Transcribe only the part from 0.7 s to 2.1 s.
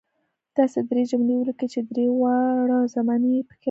درې جملې ولیکئ چې درې